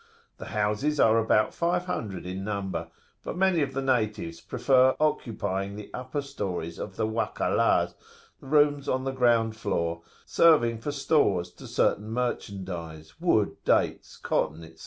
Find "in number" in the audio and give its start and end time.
2.25-2.87